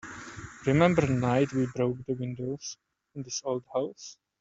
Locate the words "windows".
2.15-2.75